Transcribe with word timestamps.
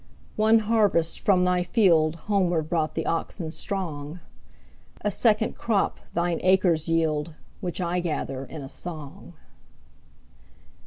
One 0.35 0.61
harvest 0.65 1.19
from 1.19 1.45
thy 1.45 1.61
fieldHomeward 1.63 2.67
brought 2.67 2.95
the 2.95 3.05
oxen 3.05 3.51
strong;A 3.51 5.11
second 5.11 5.59
crop 5.59 5.99
thine 6.15 6.39
acres 6.41 6.89
yield, 6.89 7.35
Which 7.59 7.79
I 7.79 7.99
gather 7.99 8.43
in 8.43 8.63
a 8.63 8.67
song. 8.69 9.35